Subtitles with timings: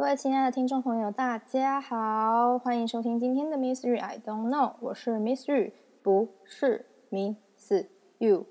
[0.00, 7.84] 各位亲爱的听众朋友，大家好，欢迎收听今天的 Miss You I Don't Know，我是 Miss You，不是 Miss
[8.16, 8.46] You。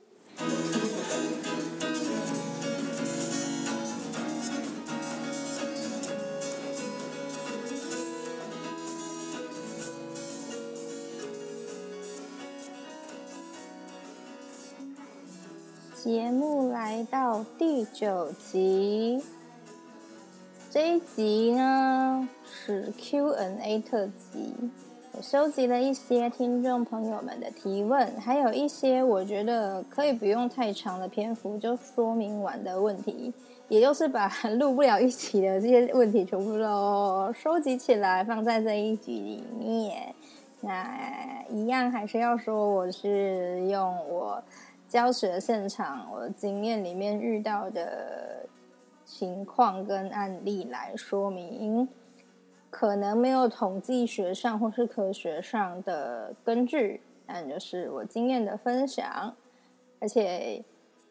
[15.95, 19.23] 节目来到第九集，
[20.71, 24.53] 这一集呢是 Q&A 特辑，
[25.13, 33.33] 我收集了一些听众朋友们的提问，还有一些我觉得可以不用太长的篇幅就说明完的问题，
[33.67, 40.13] 也就是把录不了一集的这些问题全部都收集起来放在这一集里面。
[40.61, 44.43] 那一样还是要说，我是用我。
[44.87, 48.43] 教学现场，我经验里面遇到的
[49.09, 51.89] 情况跟案例来说明，
[52.69, 59.35] 可能没有统计学上或是科学上的根据，但就是我经验的分享，
[59.99, 60.63] 而且，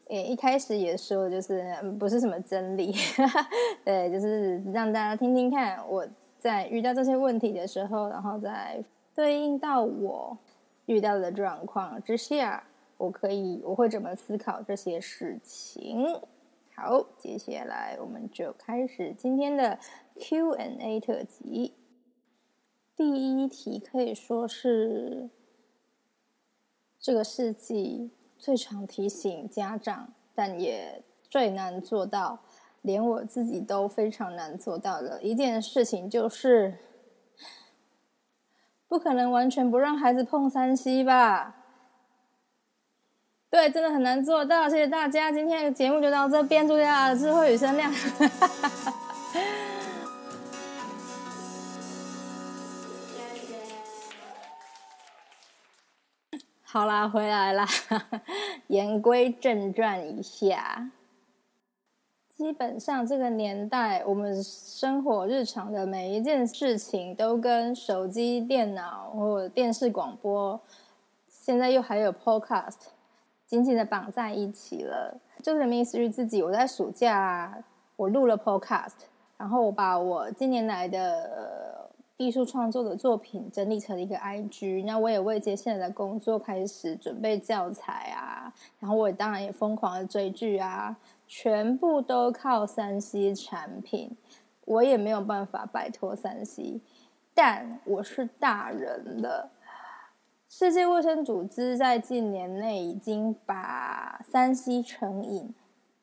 [0.06, 1.66] 诶，一开始也说就是
[1.98, 2.94] 不是什么真理，
[3.84, 6.06] 对，就是让大家听听看我
[6.38, 8.80] 在遇到这些问题的时候，然后再
[9.12, 10.38] 对应到我
[10.86, 12.62] 遇到的状况之下。
[12.96, 16.04] 我可以，我会怎么思考这些事情？
[16.80, 19.80] 好，接下来我们就开始今天的
[20.14, 21.74] Q&A 特辑。
[22.94, 25.28] 第一题可以说是
[27.00, 32.38] 这个世纪最常提醒家长，但也最难做到，
[32.82, 36.78] 连我自己都非常难做到的一件事情，就是
[38.86, 41.57] 不可能完全不让孩子碰三 C 吧。
[43.50, 44.68] 对，真的很难做到。
[44.68, 46.68] 谢谢大家，今天的节目就到这边。
[46.68, 47.90] 祝大家智慧与声量。
[56.62, 57.66] 好啦，回来啦。
[58.68, 60.90] 言归正传一下，
[62.36, 70.60] 基本上这个年代，我们生活日常的每一件事情，都跟手机、电脑或电视广播，
[71.26, 72.97] 现在又还有 Podcast。
[73.48, 76.42] 紧紧的绑在一起了，就是 Miss 于自己。
[76.42, 77.64] 我在暑假
[77.96, 78.92] 我录了 Podcast，
[79.38, 84.84] 然后我把我近年来的艺术创作的作品整理成了一个 IG。
[84.84, 90.94] 那我也为接下来的工作开始准备教材啊，然后我也当然也疯狂的追剧啊，
[91.26, 94.14] 全部都靠三 C 产品，
[94.66, 96.82] 我也没有办法摆脱三 C，
[97.32, 99.48] 但我是大人了。
[100.50, 105.54] 世界卫生组织在近年内已经把三 C 成瘾、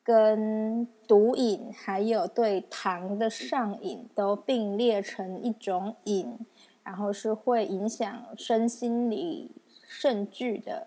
[0.04, 6.38] 跟毒瘾，还有对糖的上瘾都并列成一种瘾，
[6.84, 9.50] 然后是会影响身心理
[9.84, 10.86] 甚巨的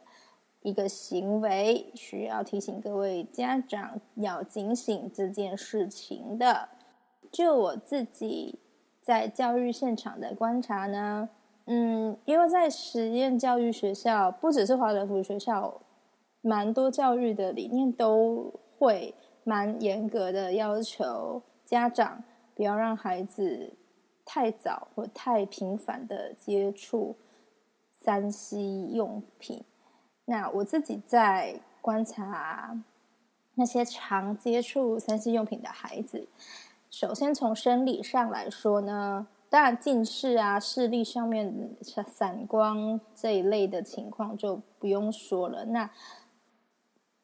[0.62, 6.70] 一个行为，需要提醒各位家长要警醒这件事情的。
[7.30, 8.58] 就我自己
[9.02, 11.28] 在教育现场的观察呢。
[11.72, 15.80] 嗯，因为在实验教育学校，不只是华德福学校，
[16.42, 19.14] 蛮多教育的理念都会
[19.44, 22.24] 蛮严格的要求家长
[22.56, 23.72] 不要让孩子
[24.26, 27.16] 太早或太频繁的接触
[27.92, 28.60] 三 C
[28.92, 29.64] 用品。
[30.26, 32.76] 那我自己在观察
[33.54, 36.28] 那些常接触三 C 用品的孩子，
[36.90, 39.28] 首先从生理上来说呢。
[39.50, 41.76] 当然，近视啊、视力上面
[42.08, 45.66] 散光这一类的情况就不用说了。
[45.66, 45.90] 那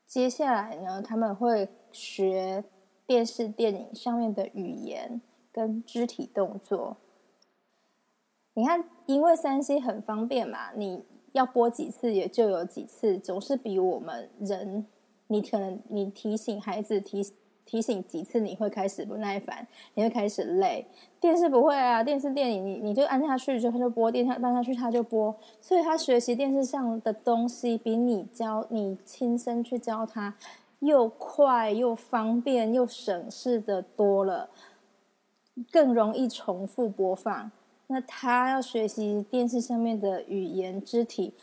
[0.07, 2.63] 接下来呢，他们会学
[3.05, 5.21] 电视、电影上面的语言
[5.51, 6.97] 跟肢体动作。
[8.55, 14.87] 你看，因为三 C 很方便嘛，你要播几次也就有几次，总是比我们人，
[15.27, 17.21] 你可能你提醒孩子提。
[17.65, 20.85] 提醒几次你会开始不耐烦，你会开始累。
[21.19, 25.35] 电视不会啊，电视电影你你就按下去之后就播，电视按下去它就播。
[25.59, 30.35] 所以他学习电视上的东西比你教你亲身去教他
[30.79, 34.49] 又快又方便又省事的多了，
[35.71, 37.51] 更容易重复播放。
[37.87, 41.33] 那他要学习电视上面的语言肢体。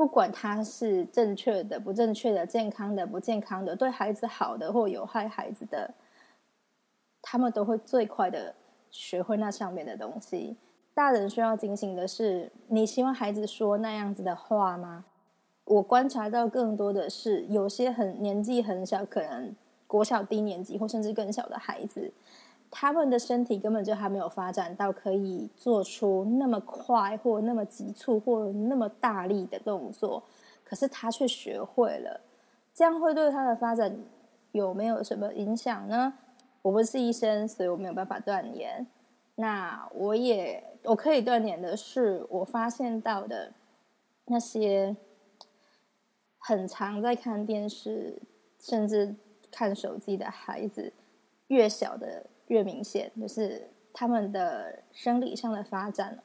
[0.00, 5.92] 不管它是正确的、不正确的、健康的、不健康的，对孩子好的或有害孩子的，
[7.20, 8.54] 他们都会最快的
[8.90, 10.56] 学会那上面的东西。
[10.94, 15.04] 大人需要警醒的是，你希望孩子说那样子的话吗？
[15.64, 19.54] 我观察到更多的是，有些很年纪很小，可能
[19.86, 22.10] 国小低年级或甚至更小的孩子，
[22.70, 30.22] 他们的身体根本就还没有发展到可以做出那么快或那么急促或那么大力的动作，
[30.64, 32.20] 可是他却学会了，
[32.72, 33.98] 这样会对他的发展
[34.52, 36.14] 有没有什么影响呢？
[36.62, 38.86] 我不是医生，所以我没有办法断言。
[39.36, 43.52] 那我也我可以断言的是，我发现到的
[44.26, 44.94] 那些
[46.38, 48.20] 很常在看电视
[48.58, 49.14] 甚至
[49.50, 50.92] 看手机的孩子，
[51.46, 56.18] 越小的越明显，就是他们的生理上的发展。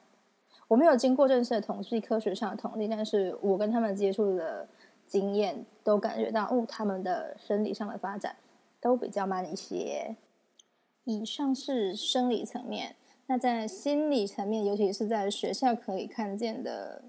[0.68, 4.68] 我没有经过正式的统计，科学上的统计，但是我跟他们接触的
[5.06, 8.36] 经验都感觉到，哦，他们的生理上的发展
[8.82, 10.16] 都比较慢一些。
[11.04, 12.96] 以上是生理层面，
[13.28, 17.04] 那在心理层面，尤其是在学校可以看见的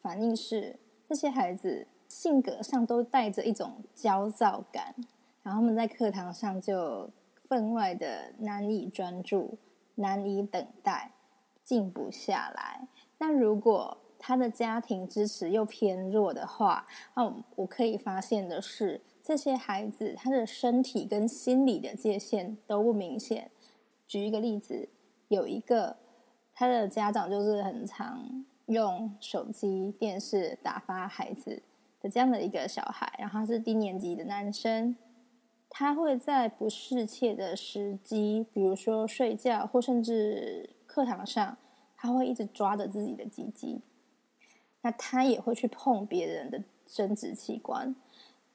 [0.00, 0.76] 反应是，
[1.06, 4.94] 这些孩子性格上都带着一种焦躁感，
[5.42, 7.10] 然后他们在课堂上就
[7.52, 9.58] 分外的难以专注、
[9.96, 11.10] 难以等待、
[11.62, 12.88] 静不下来。
[13.18, 19.02] 那如果他的家庭支持又偏弱的话，那我可以发现的是。
[19.22, 23.50] 这些孩子，他的身体跟心理的界限都不明显。
[24.08, 24.88] 举一个例子，
[25.28, 25.94] 有一个
[26.54, 31.62] 他的家长就是很常用手机、电视打发孩子
[32.00, 34.96] 的这样的一个小孩，然后他是低年级的男生，
[35.74, 41.56] 他会在不适切的时机，比如说睡觉或甚至课堂上，
[41.96, 43.80] 他会一直抓着自己的鸡鸡，
[44.82, 47.96] 那他也会去碰别人的生殖器官。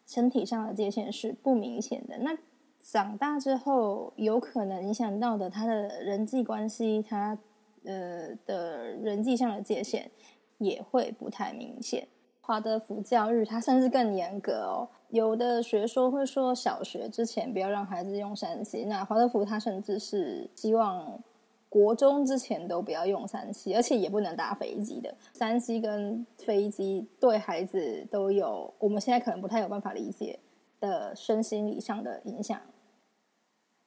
[0.05, 2.19] 身体上的界限是不明显的。
[2.19, 2.37] 那
[2.79, 7.35] 长大之后，有可能影响到的他的人际关系，他
[7.83, 10.11] 呃的人际上的界限
[10.59, 12.07] 也会不太明显。
[12.47, 14.87] 华德福教育它甚至更严格哦。
[15.09, 18.85] 有的学说会说，小学之前不要让孩子用三 C。
[18.85, 21.21] 那华德福他甚至是希望。
[21.69, 25.13] 国中之前都不要用三 C，而且也不能搭飞机的。
[25.33, 30.39] 三 C 跟飞机对孩子都有，我们现在可能不太有办法理解
[30.79, 32.57] 的身心理上的影响。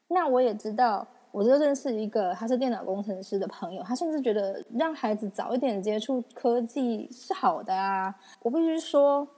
[0.09, 8.15] 那我也知道，我就认识一个他是电脑工程师的朋友，他甚至觉得让孩子早一点接触科技是好的啊。
[8.43, 9.29] 我必须说，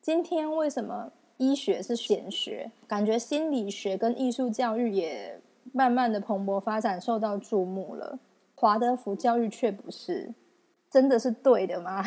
[0.00, 5.40] 今天为什么医学是显学，感觉心理学跟艺术教育也。
[5.72, 8.18] 慢慢的蓬勃发展，受到注目了。
[8.56, 10.34] 华德福教育却不是，
[10.90, 12.02] 真的是对的吗？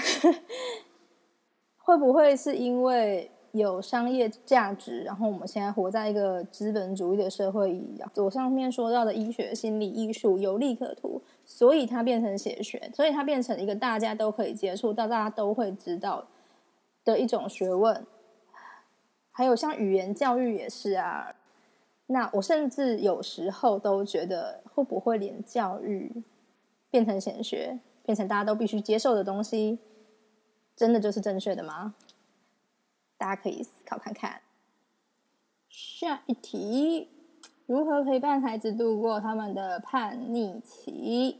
[1.79, 5.01] 会不会是因为有商业价值？
[5.03, 16.27] 然后我们现在活在一个资本主义的社会一样，我上面说到的医学、心理、艺术有利可图，所以它变成写学，所以它变成一个大家都可以接触到、大家都会知道
[17.05, 18.05] 的一种学问。
[19.31, 21.33] 还有像语言教育也是啊。
[22.07, 26.11] 那我甚至有时候都觉得，会不会连教育
[26.91, 29.79] 变成显学，变成大家都必须接受的东西，
[30.75, 31.95] 真的就是正确的吗？
[33.25, 34.39] 大家可以思考看看。
[35.67, 37.09] 下一题：
[37.65, 41.37] 如何陪伴孩子度过他们的叛逆期？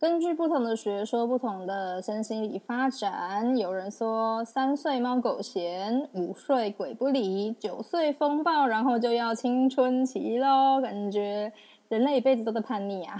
[0.00, 10.80] 根据不同的学说，不同的身心理发展，有人说三岁猫狗嫌，五岁鬼不理，九岁风暴，然后就要青春期喽。
[10.82, 11.52] 感觉
[11.88, 13.16] 人类一辈子都在叛逆啊。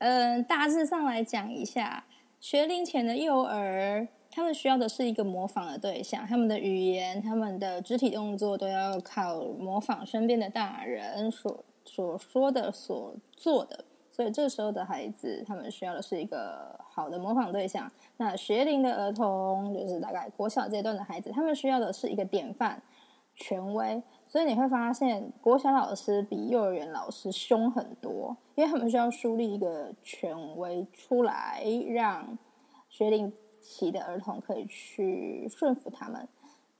[0.00, 2.04] 嗯， 大致上来讲一下，
[2.38, 13.84] 学龄前的幼儿，他们需要的是一个模仿的对象，他们的语言、他们的肢体动作都要靠模仿身边的大人所所说的、所做的。
[14.12, 17.90] 所以这时候的孩子，他们需要的是一个好的模仿对象。
[18.18, 22.82] 那学龄的儿童，就是大概国小阶段的孩子，他们需要的是一个典范、
[23.34, 24.02] 权威。
[24.26, 32.36] 所以你会发现，国小老师比幼儿园老师凶很多，因为他们需要树立一个权威出来，让
[32.88, 36.26] 学龄期的儿童可以去顺服他们。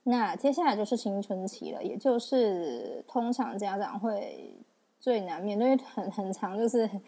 [0.03, 4.53] 那接下来就是青春期了，也就是通常家长会
[4.99, 6.89] 最难面对，很很长，就是。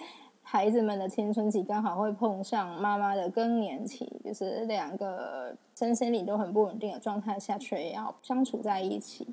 [0.46, 9.26] 孩子们的青春期刚好会碰上妈妈的更年期，就是两个身心里都很不稳定的状态下，却也要相处在一起。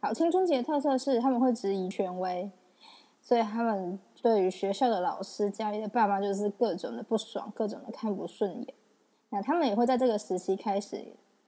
[0.00, 2.50] 好，青春期的特色是他们会质疑权威，
[3.22, 8.74] 所以他们对于学校的老师、家里的爸妈就是各种的不爽，各种的看不顺眼。
[9.30, 11.04] 那他们也会在这个时期开始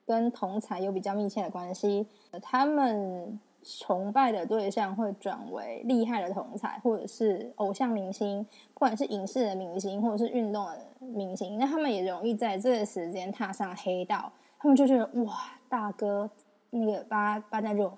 [0.07, 2.07] 跟同才有比较密切的关系，
[2.43, 3.41] 他们。
[3.65, 8.43] 崇拜的对象会转为厉害的同才，或者是偶像明星，
[8.73, 14.33] 不管是影视的明星，或者是运动的明星，那他们也容易在这个时间踏上黑道。
[14.59, 15.35] 他们就觉得哇，
[15.69, 16.31] 大哥
[16.71, 17.91] 那个八八加九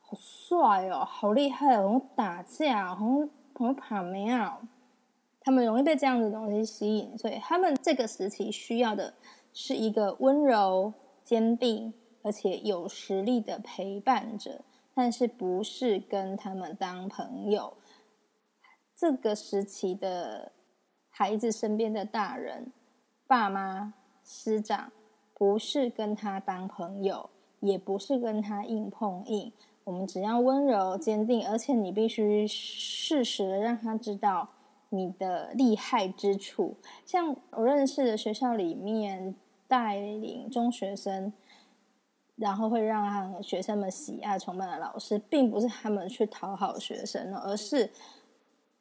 [0.00, 3.06] 好帅哦，好厉害哦，打架，好
[3.52, 4.58] 好跑没啊。
[5.44, 9.12] 他们容易被这样的东西吸引，所以他们这个时期需要的
[9.52, 14.62] 是一个温柔、坚定而且有实力的陪伴者，
[14.94, 17.74] 但是不是跟他们当朋友。
[18.96, 20.52] 这个时期的
[21.10, 22.72] 孩子身边的大人、
[23.26, 23.92] 爸妈、
[24.24, 24.90] 师长，
[25.34, 27.28] 不是跟他当朋友，
[27.60, 29.52] 也不是跟他硬碰硬。
[29.84, 34.48] 我们只要温柔、坚定，而且你必须适时的让他知道。
[34.96, 39.34] 你的厉害之处，像我认识的学校里面
[39.66, 41.32] 带领中学生，
[42.36, 47.90] 然后会让学生们喜爱崇拜的老师，并不是他们去讨好学生，而是。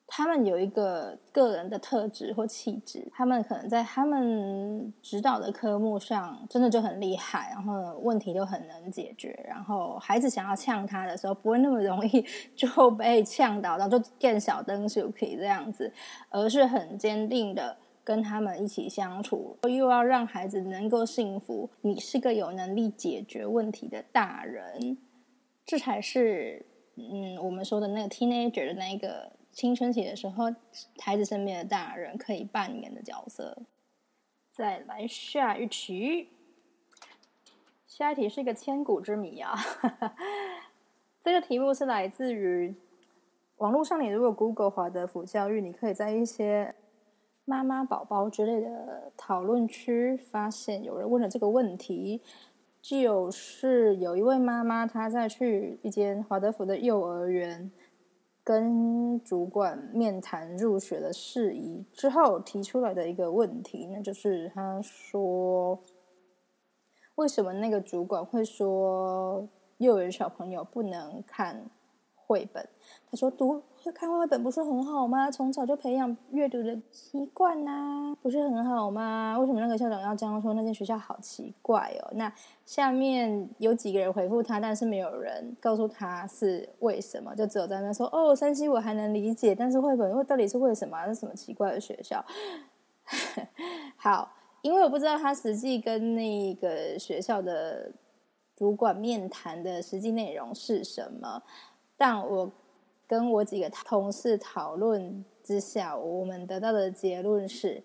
[0.06, 9.34] 他们有一个个人的特质或气质，他们可能在他们指导的科目上真的就很厉害，然后问题都很能解决。
[9.48, 12.24] 然后孩子想要呛他的时候，不会那么容易
[12.56, 15.92] 就被呛到，然后就变小灯就可以这样子，
[16.30, 21.70] 而是很坚定的跟他们一起相处，又要让孩子能够幸福。
[21.82, 24.98] 你是个有能力解决问题的大人，
[25.66, 26.64] 这才是
[26.98, 29.32] 嗯我们说的那个 teenager 的那个。
[29.54, 30.46] 青春期的时候，
[31.00, 33.56] 孩子身边的大人可以扮演的角色。
[34.52, 36.30] 再来下一题，
[37.86, 39.54] 下一题是一个千古之谜啊！
[41.22, 42.74] 这个题目是来自于
[43.58, 46.74] 网络上，你如果 Google 华德福教育，你可以在一些
[47.46, 52.22] 妈妈宝宝之类的讨论区发现有人问了这个问题，
[52.82, 57.72] 就是有一位妈妈她在去一间华德福的幼儿园。
[58.44, 65.80] 跟主管面谈入学的事宜之后提出来的一个问题，那就是他说，
[67.16, 69.48] 为什么那个主管会说
[69.78, 71.70] 幼儿园小朋友不能看
[72.16, 72.68] 绘本？
[73.10, 73.64] 他说读。
[73.84, 75.30] 会看绘本不是很好吗？
[75.30, 79.38] 从小就培养阅读的习惯呐，不是很好吗？
[79.38, 80.54] 为什么那个校长要这样说？
[80.54, 82.12] 那间学校好奇怪哦。
[82.14, 82.32] 那
[82.66, 91.06] 下面有几个人回复他，但是没有人告诉他是为什么，就只有在那说哦，山西我还能理解，但是绘本会到底是为什么？
[91.08, 92.24] 是什么奇怪的学校？
[93.98, 97.92] 好，因为我不知道他实际跟那个学校的
[98.56, 101.44] 主管面谈的实际内容是什么，
[101.98, 102.50] 但我。
[103.08, 107.84] 跟我几个同事讨论之下，我们得到的结论是，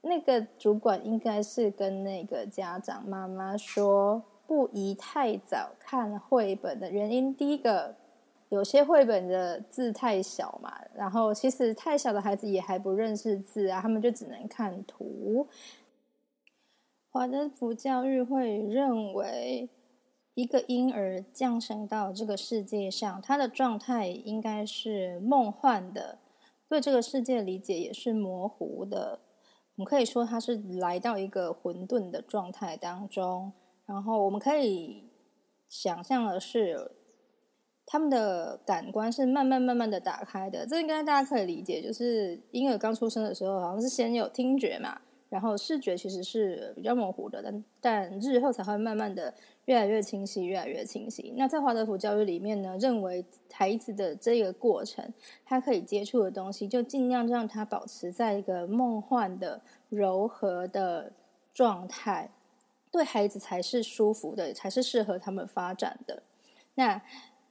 [0.00, 7.34] 那个主管应该是跟那个家长妈妈说，不宜太早看绘本的原因。
[7.34, 7.94] 第一个，
[8.48, 15.46] 有些绘本的字太小嘛，然后其实太小的孩子也还不认识字啊，他们就只能看图。
[17.10, 19.68] 华德福教育会认为。
[20.38, 26.18] 一个婴儿降生到这个世界上，他的状态应该是梦幻的，
[26.68, 29.18] 对这个世界理解也是模糊的。
[29.74, 33.50] 我们可以说他是来到一个混沌的状态当中。
[33.84, 35.08] 然后我们可以
[35.68, 36.92] 想象的是，
[37.84, 40.64] 他们的感官是慢慢慢慢的打开的。
[40.64, 45.00] 这应该大家可以理解，就是婴儿刚出生的时候，好像是先有听觉嘛。
[45.28, 49.32] 然后视觉其实是比较模糊的，但但日后才会慢慢的
[49.66, 51.34] 越来越清晰，越来越清晰。
[51.36, 55.12] 那在华德福教育里面呢，认为孩子的这个过程，
[55.44, 61.12] 他可以接触的东西，就尽量让他保持在一个梦幻的、柔和的
[61.52, 62.30] 状态，
[62.90, 66.22] 对孩子才是舒服的，才是适合他们发展的。
[66.74, 67.02] 那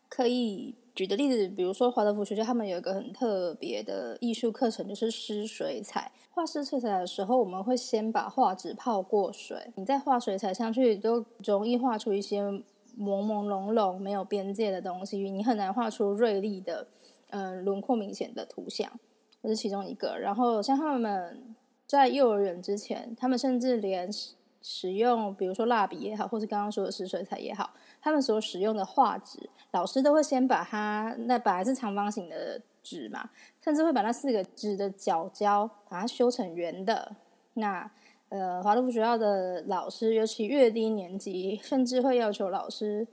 [0.09, 0.75] 可以。
[0.97, 6.11] 举的例子，比如说华德福学校，他们有一个很特别的艺术课程，就是湿水彩。
[6.31, 9.71] 画湿水彩的时候，我们会先把画纸泡过水。
[9.75, 12.63] 你再画水彩上去，都容易画出一些朦
[13.23, 16.87] 朦胧胧、没有边界的东西，你很难画出锐利的、
[17.29, 18.91] 嗯轮廓明显的图像。
[19.43, 20.17] 这是其中一个。
[20.17, 24.09] 然后像他们在幼儿园之前，他们甚至连
[24.61, 27.69] 使用，比如说蜡笔也好，或是刚刚说的湿水彩也好。
[28.01, 33.29] 他们所使用的画纸，老师都会先把它那本来是长方形的纸嘛，
[33.61, 37.15] 甚至会把那四个纸的角胶把它修成圆的。
[37.55, 37.89] 那
[38.29, 43.07] 呃，华德福学校的老师，尤其越低年级，甚至会要求老师，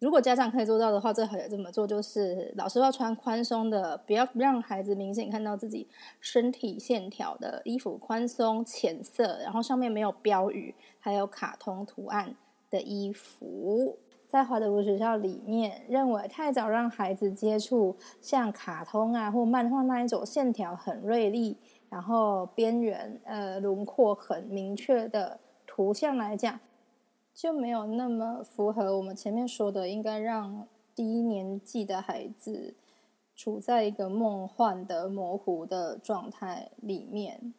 [0.00, 5.86] 如果家长可以做到的话，最好也这么做，就是老师要穿宽松的，不要让孩子明显看到自己
[6.20, 12.34] 身体线条的衣服，宽松浅色，然后上面没有标语，还有卡通图案
[12.70, 13.98] 的衣服。
[14.26, 21.58] 在华德福学校里面，认为太早让孩子接触像卡通啊或漫画那一种线条很锐利，
[21.90, 26.58] 然后边缘呃轮廓很明确的图像来讲，
[27.34, 32.74] 就没有那么符合我们前面说的，应该让低年纪的孩子
[33.34, 37.54] 处在一个梦幻的模糊的状态里面。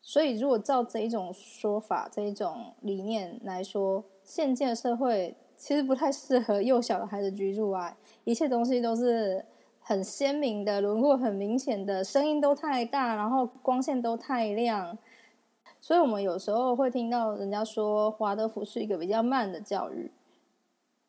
[0.00, 7.96] 所以，如果照这一种说法、这一种理念来说，现今的社会其实不太适合幼小的孩子居住啊！
[8.24, 9.44] 一切东西都是
[9.78, 14.98] 很鲜明的，轮廓很明显的，声音都太大，然后光线都太亮。
[15.82, 20.10] 所以我们有时候会听到人家说，华德福是一个比较慢的教育。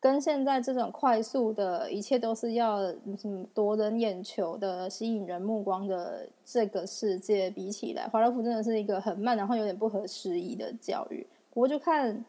[0.00, 2.82] 跟现在这种快速的一切都是要
[3.16, 11.24] 什么夺人眼球的、吸引人目光的这个世界比起来，华德福真的是一个很慢，然后有点不合时宜的教育。
[11.50, 12.24] 不过就看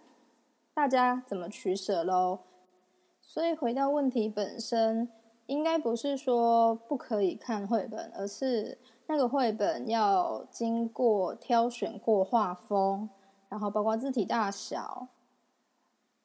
[0.73, 2.39] 大家怎么取舍喽。
[3.19, 5.09] 所以回到问题本身，
[5.47, 13.09] 应该不是说不可以看绘本，而是那个绘本要经过挑选过画风，
[13.49, 15.07] 然后包括字体大小。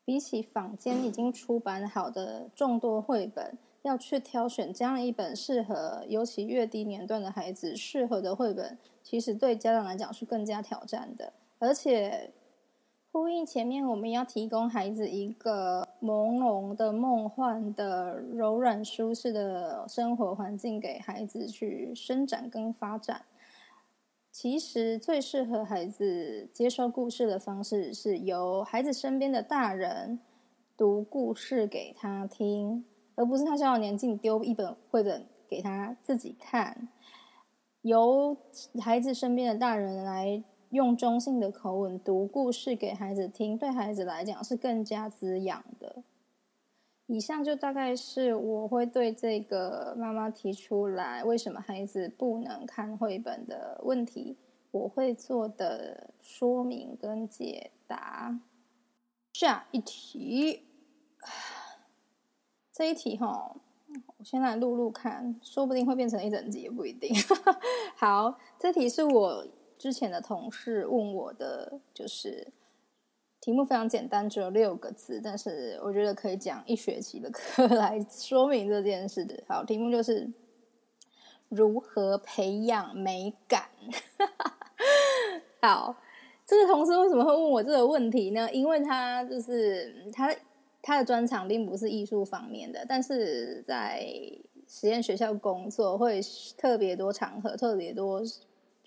[0.03, 11.33] 比起坊间已经出版好的众多绘本，要去挑选这样一本适合，尤其越低年段的孩子适合的绘本，其实对家长来讲是更加挑战的。
[11.61, 12.33] 而且，
[13.13, 23.23] 呼应前面我们要提供孩子一个朦胧的、梦幻的、柔软舒适的生活环境，给孩子去伸展跟发展。
[24.31, 30.21] 其实最适合孩子接受故事的方式，是由孩子身边的大人
[30.77, 32.85] 读故事给他听，
[33.17, 36.89] 而不是他小小年纪丢一本绘本给他自己看。
[37.83, 38.37] 由
[38.81, 46.03] 孩子身边的大人来用中性的口吻读故事给孩子听，对孩子来讲是更加滋养的。
[47.07, 54.37] 以上就大概是我会对这个妈妈提出来为什么孩子不能看绘本的问题，
[54.71, 58.39] 我会做的说明跟解答。
[59.33, 60.63] 下一题，
[62.73, 63.57] 这一题哈，
[64.19, 67.13] 我先来录录看，说不定会变成一整集也不一定。
[67.97, 69.45] 好，这题是我
[69.81, 72.53] 之前的同事问我的，就是。
[73.41, 79.27] 题目非常简单，只有六个字，但是我觉得可以讲一学期的课 来说明这件事。
[79.49, 80.31] 好，题目就是
[81.49, 83.63] 如何培养美感。
[85.63, 85.97] 好，
[86.45, 88.47] 这个同事为什么会问我这个问题呢？
[88.53, 90.31] 因为他就是他
[90.83, 94.07] 他的专长并不是艺术方面的，但是在
[94.69, 96.21] 实验学校工作会
[96.59, 98.21] 特别多场合，特别多。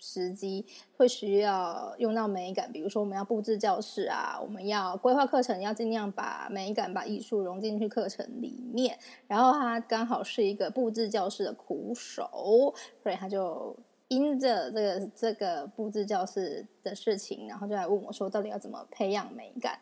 [0.04, 0.66] 时机
[0.98, 8.98] 会需要用到美感，比如说我们要布置教室啊，我们要规划课程，要尽量把美感、把艺术融进去课程里面。
[9.26, 13.74] 然后他刚好是一个布置教室的苦手，所以他就
[14.08, 19.80] 因着这个这个布置教室的事情，然后就来问我说，到底要怎么培养美感？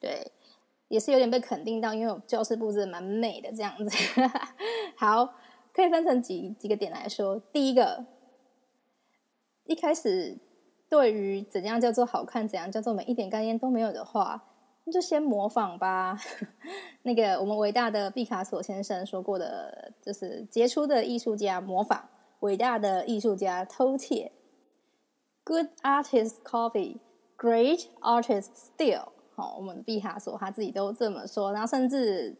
[0.00, 0.32] 对，
[0.88, 3.96] 也是有点被肯定到，因为我教室布置蛮美的这样子。
[4.98, 5.32] 好，
[5.72, 8.04] 可以分成几几个点来说，第一个。
[9.70, 10.36] 一开始，
[10.88, 14.42] 对于怎样叫做好看，怎样叫做美，一点概念都没有的话，
[14.82, 16.18] 那就先模仿吧。
[17.02, 22.00] 那个我们伟大的毕卡索先生说过的，就是杰出的艺术家模仿，
[22.40, 24.32] 伟大的艺术家偷窃。
[25.44, 26.96] Good artist copy,
[27.38, 29.04] great artist steal。
[29.36, 32.36] 好，我们毕卡索他自己都这么说，然后甚至。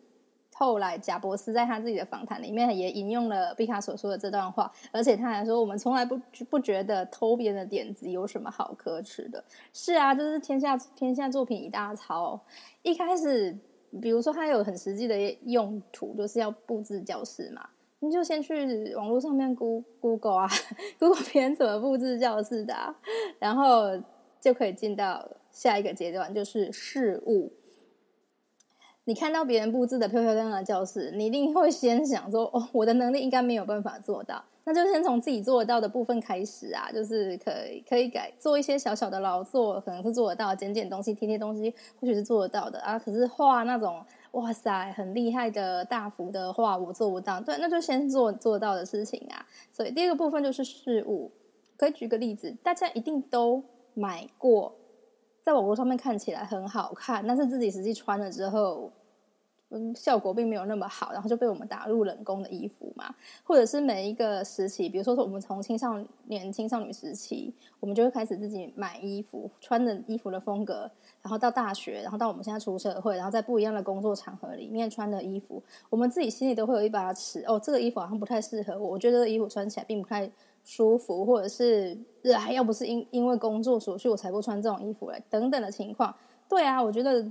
[0.60, 6.20] 后来，贾伯斯在他自己的访谈里面也引用了毕卡索说的这段话，而且他还说：“我们从来不
[6.50, 9.42] 不觉得偷别人的点子有什么好可耻的。”
[9.72, 12.38] 是啊，就是天下天下作品一大抄。
[12.82, 13.56] 一开始，
[14.02, 17.66] 比如说他有很实际的用途，就是要布置教室嘛，
[18.00, 20.46] 你就先去网络上面 Google 啊
[20.98, 22.74] ，Google 别人怎么布置教室的，
[23.38, 23.98] 然后
[24.38, 27.50] 就可以进到下一个阶段，就是事物。
[29.10, 42.96] 你看到别人布置的漂漂亮亮的教室，你一定会先想说：“哦，我的能力应该没有办法做到。”那就先从自己做得到的部分开始啊，就是可以可以改做一些小小的劳作，可能是做得到，剪剪东西、贴贴东西，或许是做得到的啊。
[42.96, 47.40] 可是画那种哇塞很厉害的大幅的画，我做不到。
[47.40, 49.44] 对，那就先做做到的事情啊。
[49.72, 51.32] 所以第二个部分就是事物，
[51.76, 53.60] 可以举个例子，大家一定都
[53.94, 54.76] 买过。
[55.42, 58.92] 在网络上面看起来很好看，但是自己实际穿了之后，
[59.70, 63.14] 嗯，效果并没有那么好，然后就被我们打入冷宫的衣服嘛。
[63.44, 70.90] 或者是每一个时期，比如说说我们从青少年、青少女时期，我们就会开始自己买衣服，穿的衣服的风格，
[71.22, 77.44] 然后到大学，然后到我们现在出社会，然后在不一样的工作场合里面穿的衣服，我们自己心里都会有一把尺。
[77.46, 80.30] 哦，这个衣服好像不太适合我，我觉得这个衣服穿起来并不太。
[80.62, 81.96] 舒服，或者是
[82.38, 86.14] 还要不是因因为工作所需，我才不穿这种衣服嘞，等等的情况。
[86.50, 87.26] 对啊，我觉得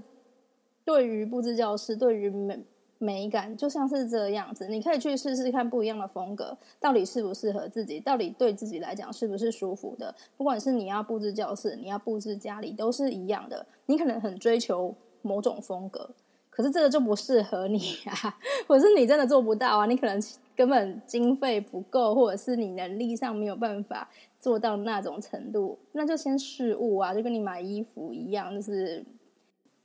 [0.89, 2.59] 对于布置教室，对于美
[2.97, 10.15] 美感就像是这样子，你可以去试试看不一样的风格，到底适不适合自己，到底对自己来讲是不是舒服的。
[10.35, 13.63] 不管是你要布置教室，你要布置家里，都是一样的。
[13.85, 16.09] 你可能很追求某种风格，
[16.49, 18.35] 可是这个就不适合你啊，
[18.67, 20.19] 或者是你真的做不到啊，你可能
[20.55, 29.05] 根本经费不够，或者是你能力上没有办法做到那种程度，那就先试物啊，就跟你买衣服一样，就是。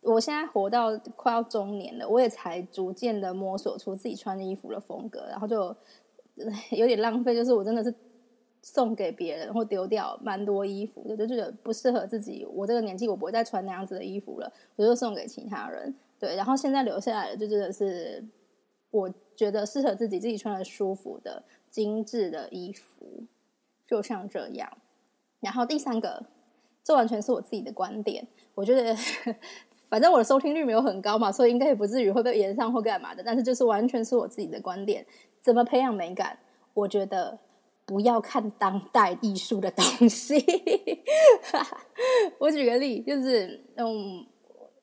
[0.05, 5.75] 我现在活到快要中年了，我也才逐渐的摸索出自己穿衣服的风格，然后就
[6.71, 7.93] 有点浪费，就是我真的是
[8.61, 12.47] 送给别人或丢掉蛮多衣服，就就觉得不适合自己。
[12.53, 15.95] 我这个年纪我不会再穿那样子的衣服了，我就送给其他人。
[16.19, 18.23] 对，然后现在留下来的就真的是
[18.91, 23.25] 我觉得适合自己、自己穿的舒服的精致的衣服，
[23.87, 24.71] 就像这样。
[25.41, 26.27] 然后第三个，
[26.83, 28.95] 这完全是我自己的观点，我觉得。
[29.89, 33.23] 反正我的收听率没有很高嘛，所以应该也不至于会被延上或干嘛的。
[33.25, 35.07] 但是就是完全是我自己的观点，
[35.41, 36.39] 怎么培养美感？
[36.73, 37.39] 我觉得
[37.87, 40.45] 不要看当代艺术的东西。
[42.39, 44.27] 我举个例，就是嗯，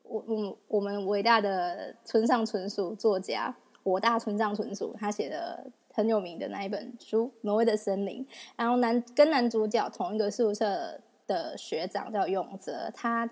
[0.04, 13.30] 我我我们伟大的村上春树作家，我大村上春树，他写的很有名的那一本书《挪威的森林》，然后男跟男主角同一个宿舍的学长叫永泽，他。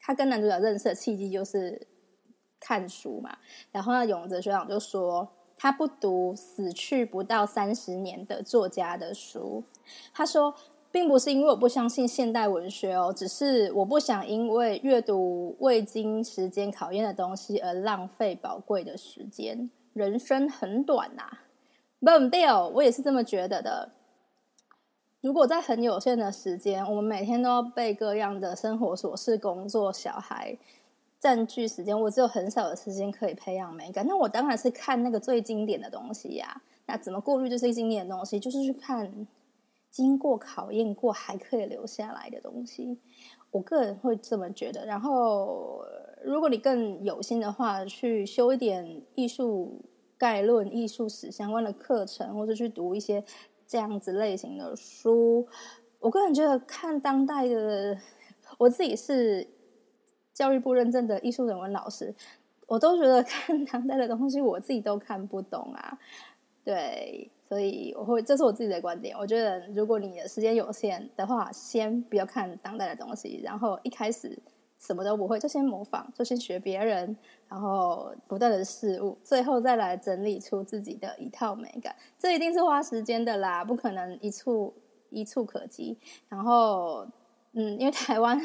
[0.00, 1.86] 他跟男主角认识的契机就是
[2.58, 3.36] 看书嘛，
[3.70, 9.62] 然后呢，永泽学长就说他不读死去不到三十年的作家的书。
[10.12, 10.54] 他说，
[10.90, 19.70] 并不是因为我不相信现代文学哦，只是我不想因为阅读未经时间考验的东西而浪费宝贵的时间。
[19.92, 21.28] 人生很短呐，
[21.98, 23.90] 不对哦，我也是这么觉得的。
[25.20, 30.56] 如果在很有限的时间，我们每天都要被各样的生活琐事、工作、小孩
[31.18, 34.06] 占据时间，我只有很少的时间可以培养美感。
[34.08, 36.62] 那我当然是看那个最经典的东西呀。
[36.86, 38.40] 那怎么过滤这些经典的东西？
[38.40, 39.26] 就是去看
[39.90, 42.98] 经过考验过还可以留下来的东西。
[43.50, 44.86] 我个人会这么觉得。
[44.86, 45.84] 然后，
[46.24, 49.82] 如果你更有心的话，去修一点艺术
[50.16, 53.22] 概论、艺术史相关的课程，或者去读一些。
[53.70, 55.46] 这样子类型的书，
[56.00, 57.96] 我个人觉得看当代的，
[58.58, 59.46] 我自己是
[60.34, 62.12] 教育部认证的艺术人文老师，
[62.66, 65.96] 我都觉得 看当代的东西，我自己都看不懂啊。
[66.64, 69.16] 对，所以我会，这是我自己的观点。
[69.16, 74.36] 我觉得如果你的时间有限的话，先不要看当代的东西，然后一开始。
[74.80, 77.14] 什么都不会，就先模仿，就先学别人，
[77.48, 81.94] 然后不断的事物，最后再来整理出自己的一套美感。
[82.18, 84.74] 这一定是花时间的啦，不可能一触
[85.10, 85.98] 一触可及。
[86.30, 87.06] 然后，
[87.52, 88.40] 嗯，因为台湾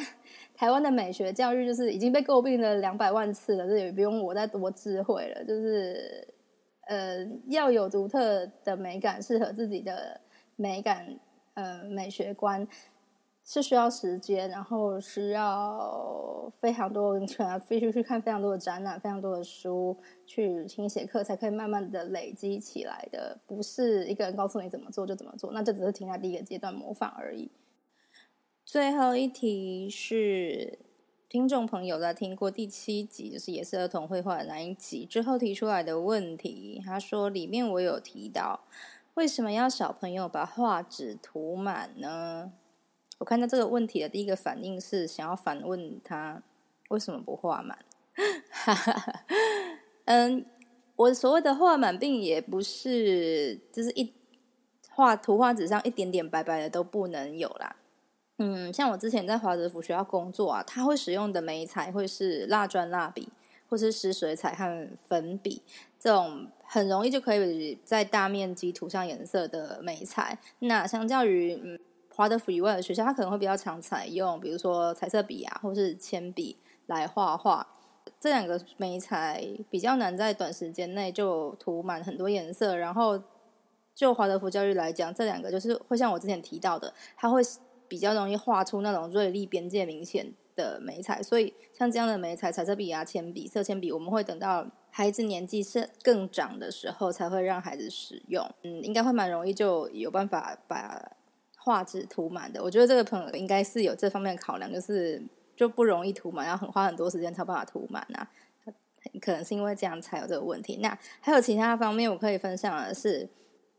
[0.53, 5.43] 台湾的美学教育就是已经被诟病了两百万次了，这也不用我再多智慧了。
[5.45, 6.27] 就是
[6.87, 10.19] 呃，要有独特的美感，适合自己的
[10.57, 11.17] 美感，
[11.53, 12.67] 呃，美学观。
[13.47, 23.37] 是需要时间，然后需要非常多，可能必须去看非常多的展览、非常多的书，去听写课，才可以慢慢的累积起来的。
[23.45, 27.51] 不是一个人告诉你怎么做就怎么做，那这只是停在第一个阶段模仿而已。
[28.65, 30.79] 最后一题是
[31.29, 36.81] 听众朋友在听过第七集，就是也是儿童绘画的那一集之后提出来的问题。
[36.83, 38.61] 他说里面我有提到，
[39.13, 42.51] 为什么要小朋友把画纸涂满呢？
[43.17, 46.41] 我看到这个问题的第一个反应是想要反问他
[46.89, 47.77] 为什么不画满？
[50.05, 50.45] 嗯，
[50.97, 54.13] 我所谓的画满，并也不是就是一
[54.91, 57.75] 画图画纸上一点点白白的都不能有啦。
[58.37, 63.29] 嗯，像我之前在华德福学校工作啊，他会使用的眉彩会是蜡砖、蜡笔，
[63.69, 65.61] 或是湿水彩和粉笔
[65.97, 70.37] 这种很容易就可以在大面积涂上颜色的眉彩。
[70.59, 71.79] 那相较于嗯。
[72.15, 77.67] 华德福以外的学校，它可能会比较常采用，比如说彩色笔啊，或是铅笔来画画。
[78.21, 82.77] 这两个眉彩比较难在短时间内就涂满很多颜色。
[82.77, 83.21] 然后，
[83.93, 87.41] 就华德福教育来讲，这两个就是会像我之前提到的，它会
[87.89, 91.21] 比较容易画出那种锐利、边界明显的眉彩。
[91.21, 98.49] 所以，像这样的眉彩，彩色笔啊、铅笔、色铅笔，我们会等到孩子年纪是更长的时候才会让孩子使用。
[98.63, 101.11] 嗯，应该会蛮容易就有办法把。
[101.65, 105.19] 画纸涂满的，我觉得这个朋友应该是有这方面的考量，就是
[105.55, 108.29] 就不容易涂满，要很花很多时间才办法涂满啊。
[109.19, 110.77] 可能是因为这样才有这个问题。
[110.77, 113.27] 那还有其他方面，我可以分享的是，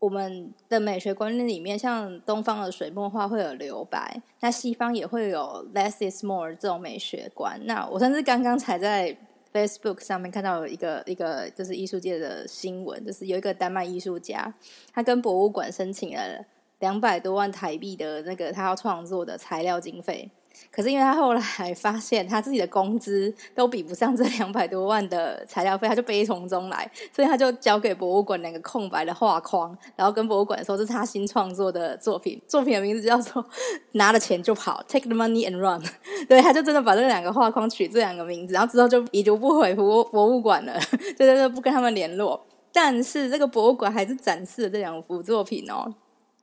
[0.01, 7.61] 我们的美学观念里面，像东方的水墨画会有留白，那西方也会有 less is more 这种美学观。
[7.67, 9.17] 那我甚至刚刚才在
[9.53, 14.53] Facebook 上面看到一个一个就是艺术界的新闻，就是有一个丹麦艺术家，
[14.93, 16.45] 他跟博物馆申请了
[16.79, 20.31] 两百多万台币的那个他要创作的材料经费。
[20.71, 21.43] 可是因为他后来
[21.75, 33.45] 发现他自己的工资都比不上这两百多万的材料费，他就悲从中来，所以他就交给博物馆两个空白的画框，然后跟博物馆说这是他新创作的作品，作品的名字叫做
[33.93, 35.83] “拿了钱就跑 ”，Take the money and run。
[36.27, 42.47] 对，他就真的把这两个画框取这两个名字，然后之后就已读不回博博物馆了，对对对，不跟他们联络。
[42.73, 45.93] 但是这个博物馆还是展示了这两幅作品哦。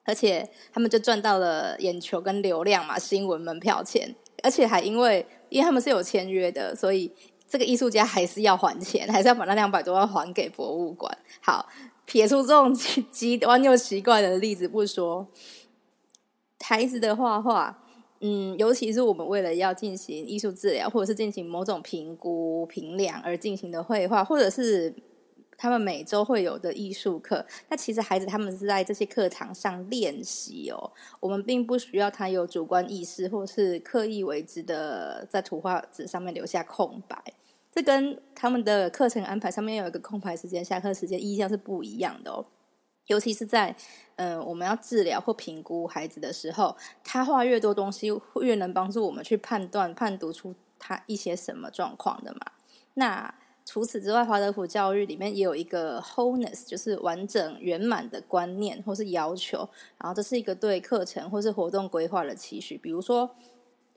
[0.05, 4.13] 而且他们就赚到了眼球跟流量嘛，新闻门票钱，
[4.43, 7.11] 而且还因为因为他们是有签约的，所以
[7.47, 11.17] 这个艺术家还是要还钱，还是要把那两百多万还给博物馆。
[11.39, 11.69] 好，
[12.05, 12.73] 撇出这种
[13.11, 15.27] 极端又奇怪的例子不说，
[16.59, 17.81] 孩子的画画，
[18.19, 24.93] 嗯，尤其是我们为了要进行艺术治疗，或者是进行某种评估评量而进行的绘画，或者是。
[25.57, 30.91] 他们每周会有的艺术课，那其实孩子他们是在这些课堂上练习哦。
[31.19, 37.17] 我们并不需要他有主观意识，或是刻意为之的在图画纸上面留下空白。
[37.71, 42.45] 这跟他们的课程安排上面有一个空白时间、下课时间意向是不一样的哦。
[43.07, 43.75] 尤其是在
[44.15, 48.09] 嗯，我们要治疗或评估孩子的时候，他画越多东西，
[48.41, 52.39] 越能帮助我们去判断、判读出他一些什么状况的嘛。
[52.93, 53.33] 那
[53.65, 59.57] 除此之外，华德福教育里面也有一个 wholeness，就是完整圆满的观念或是要求。
[59.97, 62.77] 然后这是一个对课程或是活动规划的期许。
[62.77, 63.29] 比如说，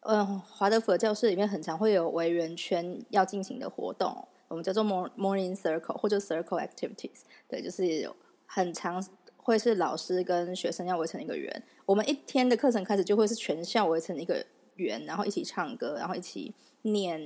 [0.02, 7.22] 嗯，华德福的教室里面很常会有围圆圈要进行的活动，我们叫做 morning circle 或者 circle activities。
[7.48, 8.09] 对，就是
[8.46, 9.05] 很长
[9.37, 11.62] 会是老师跟学生要围成一个圆。
[11.85, 17.20] 我们一天的课程开始就会是全校围成一个圆，然后一起唱歌，然后一起念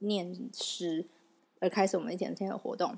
[0.00, 1.06] 念诗。
[1.68, 2.96] 开始我们一天天的活动。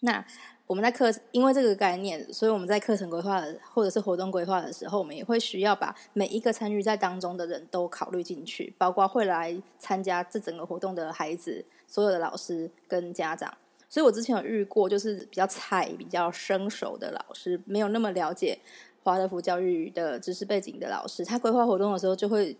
[0.00, 0.22] 那
[0.66, 13.56] 我们在课，因为这个概念，所以我们在课程规划或者是活动规划的时候，我们也会需要把每一个参与在当中的人都考虑进去，包括会来参加这整个活动的孩子、所有的老师跟家长。
[13.88, 18.58] 所以我之前有遇过，就是比较菜、比较生熟的老师，没有那么了解
[19.02, 22.58] 华德福教育的知识背景的老师，他规划活动的时候就会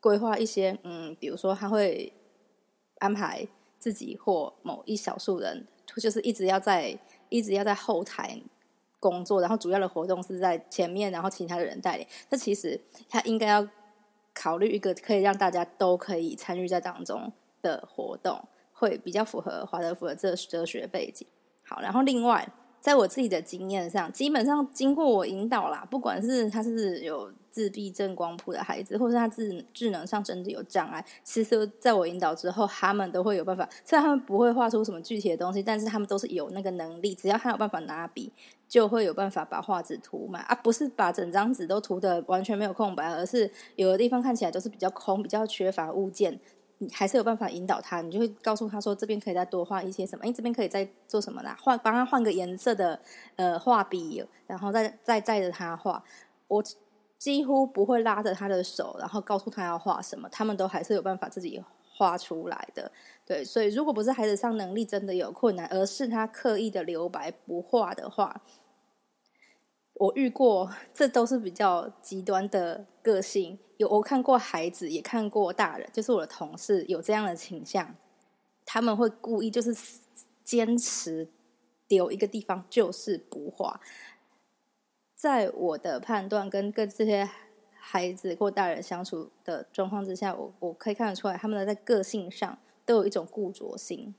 [0.00, 2.14] 规划一些，嗯，比如说他会
[3.00, 3.46] 安排。
[3.82, 5.66] 自己或某一少数人，
[5.96, 6.96] 就是一直要在
[7.28, 8.40] 一直要在后台
[9.00, 12.06] 工作，然后主要的活动是在前面，然后其他的人带领。
[12.30, 13.66] 这其实他应该要
[14.32, 18.40] 考虑一个可以让大家都可以参与在当中的活动，
[18.72, 21.26] 会比较符合华德福的这哲学背景。
[21.64, 22.48] 好，然后另外。
[22.82, 33.68] 在我自己的经验上，基本上经过我引导啦，不管是他是有自闭症光谱的孩子，或是他智智能上真的有障碍，其实在我引导之后，他们都会有办法。
[33.84, 38.32] 虽然他们不会画出什么具体的东西，但是他们都是有那个能力，只要他有办法拿笔，
[38.66, 46.40] 就会有办法把画纸涂满啊，不是把整张纸都涂的完全没有空白，而是有的地方看起来都是比较空，比较缺乏物件。
[46.78, 51.56] 你还是有办法引导他，你就会告诉他说这边可以再多画一些什么，哎，这边可以再做什么啦？
[51.60, 52.98] 换帮他换个颜色的
[53.36, 56.02] 呃画笔，然后再再带着他画。
[56.48, 56.64] 我
[57.22, 61.62] 几乎不会拉着他的手，然后告诉他要画什么，他们都还是有办法自己
[61.94, 62.90] 画出来的。
[63.24, 68.42] 对，所以如果不是孩子上能力真的有困难，而是他刻意的留白不画的话。
[69.94, 73.56] 我遇过，这都是比较极端的个性。
[73.76, 77.94] 有我看过孩子，也看过大人，就是我的同事有这样的倾向。
[78.64, 79.72] 他们会故意就是
[80.42, 81.28] 坚持
[81.86, 83.80] 留一个地方，就是不画。
[85.22, 87.30] 在我的判断跟跟这些
[87.78, 94.12] 孩子或大人相处的状况之下，我我可以看得出来，他们的在个性上都有一种固着性。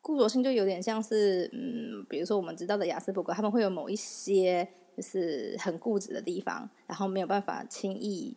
[0.00, 8.36] 固着性就有点像是，嗯，比如说我们知道的雅思伯格，他们会有某一些就是很固执的地方，然后没有办法轻易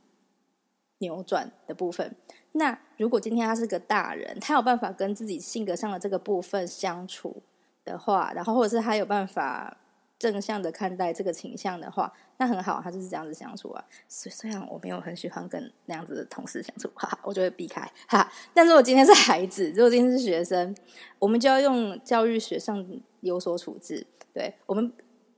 [0.97, 2.15] 扭转的部分。
[2.53, 7.43] 那如果今天他是个大人，他有办法跟自己性格上的这个部分相处
[7.85, 9.77] 的话，然后或者是他有办法。
[10.19, 13.81] 正向的看待这个倾向的话，那很好，他就是这样子相处啊。
[14.09, 18.29] 虽虽然我没有很喜欢跟那样子的同事相处，哈，我就会避开哈。
[18.53, 20.75] 但是我今天是孩子，如果今天是学生，
[21.19, 22.85] 我们就要用教育学上
[23.21, 24.05] 有所处置。
[24.33, 24.91] 对我们，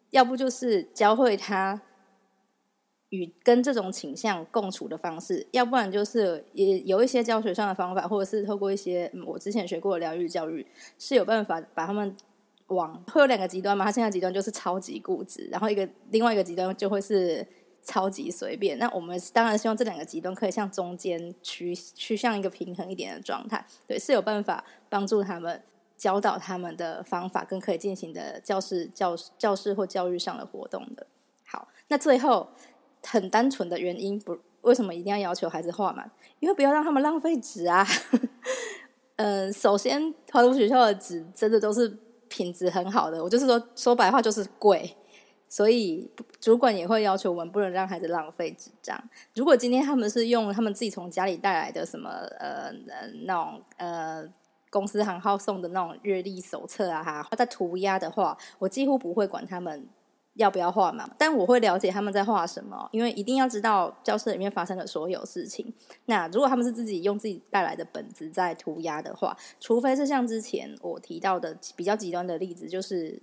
[0.09, 1.79] 要不就是教会他
[3.09, 10.65] 与跟这种倾向共处的方式，要不然就是也有一些教学上的方法，或者是透过一些我之前学过的疗愈教育，
[10.97, 12.17] 是有办法把他们。
[12.75, 13.85] 往会有两个极端嘛？
[13.85, 17.45] 他现在极端就是超级固执，然后一个另外一个极端就会是
[17.83, 18.77] 超级随便。
[18.77, 23.65] 那我们当然希望这两个极端可以向中间趋趋向一个平衡一点的状态。
[23.87, 25.61] 对，是有办法帮助他们
[25.97, 31.07] 教导他们的方法跟可以进行的教室教教室或教育上的活动的。
[31.45, 32.49] 好，那最后
[33.03, 34.37] 很单纯的原因不。
[34.61, 36.11] 为什么一定要要求孩子画满？
[36.39, 37.83] 因为不要让他们浪费纸啊。
[39.15, 41.97] 嗯， 首先，华都学校的纸真的都是
[42.31, 43.21] 品质很好的。
[43.21, 44.95] 我就是说，说白话就是贵，
[45.49, 48.97] 所以主管也会要求我们不能让孩子浪费纸张。
[49.35, 52.71] 如果今天他们是用他们自己从家里带来的什么呃
[53.25, 54.25] 那种呃
[54.69, 59.85] 公司行号送的那种日历手册啊哈，在涂鸦的话，我几乎不会管他们。
[60.35, 61.09] 要不要画嘛？
[61.17, 65.73] 但我会了解他们在画什么，因为一定要知道教室里面发生的所有事情。
[66.05, 73.21] 那如果他们是自己用自己带来的本子在涂鸦的话，除非是像之前我提到的比较极端的例子，就是。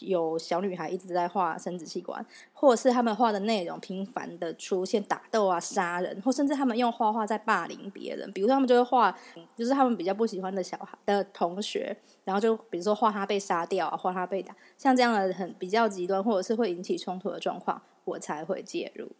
[0.00, 8.30] 有小女孩一直在画生殖器官，或者是他们画的内容频繁的出现打斗啊、杀人，或甚至他们用画画在霸凌别人。
[8.32, 9.16] 比如说，他们就会画，
[9.56, 19.10] 就是他们比较不喜欢的小孩的同学，然后就比如说画他被杀掉啊，画他被打，像这样的很比较极端，或者是会引起冲突的状况，我才会介入。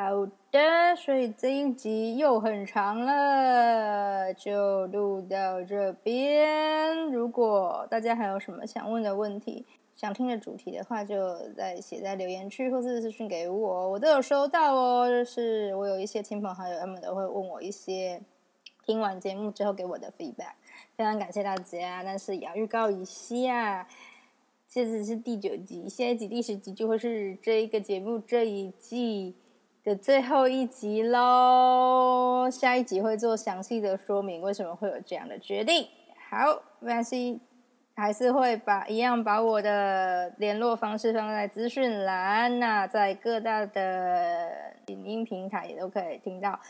[0.00, 7.06] 好的，所以这一集又很长了，就录到这边。
[7.06, 15.08] 如果大家还有什么想问的问题，想听的主题的话，就再写在留言区或是私信给我，我都有收到哦。
[15.08, 18.22] 就是我有一些亲朋好友，他们都会问我一些
[18.86, 20.52] 听完节目之后给我的 feedback，
[20.96, 22.04] 非常感谢大家。
[22.04, 23.84] 但是也要预告一下，
[24.68, 29.34] 这次是第九集，下一集第十集就会是这一个节目这一季。
[29.88, 35.88] 的最后一集喽，下一集会做详细的说明，为什么会有这样的决定。
[36.28, 37.40] 好，没关系，
[37.96, 46.60] 还是会把一样把我的联络方式放在资讯栏，那在各大的影音平台也都可以听到。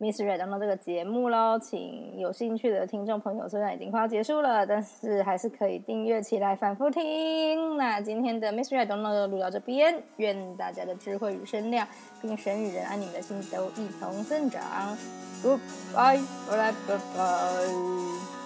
[0.00, 7.76] Miss Red 当到这个节目喽，请有兴趣的听众朋友，虽然已经快要结束了，但是还是可以订阅起来反复听。
[7.76, 11.86] 那今天的 Miss Red 当到就录到这边，愿大家的智慧与声量，
[12.22, 14.62] 并神与人安，你们的心都一同增长。
[15.44, 18.39] Goodbye，拜拜，拜拜。